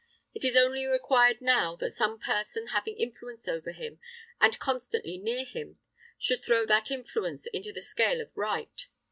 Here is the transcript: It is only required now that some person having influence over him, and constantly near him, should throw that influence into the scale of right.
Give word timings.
It 0.33 0.43
is 0.43 0.57
only 0.57 0.87
required 0.87 1.41
now 1.41 1.75
that 1.75 1.91
some 1.93 2.17
person 2.17 2.69
having 2.69 2.97
influence 2.97 3.47
over 3.47 3.71
him, 3.71 3.99
and 4.39 4.57
constantly 4.57 5.19
near 5.19 5.45
him, 5.45 5.77
should 6.17 6.43
throw 6.43 6.65
that 6.65 6.89
influence 6.89 7.45
into 7.45 7.71
the 7.71 7.83
scale 7.83 8.19
of 8.19 8.35
right. 8.35 8.87